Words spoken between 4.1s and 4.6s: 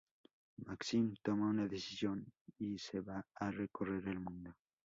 mundo.